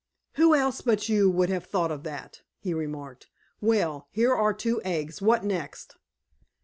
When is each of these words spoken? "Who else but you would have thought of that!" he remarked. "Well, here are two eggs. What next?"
"Who 0.33 0.55
else 0.55 0.81
but 0.81 1.09
you 1.09 1.29
would 1.29 1.49
have 1.49 1.65
thought 1.65 1.91
of 1.91 2.01
that!" 2.05 2.41
he 2.57 2.73
remarked. 2.73 3.27
"Well, 3.61 4.07
here 4.09 4.33
are 4.33 4.51
two 4.51 4.81
eggs. 4.83 5.21
What 5.21 5.43
next?" 5.45 5.95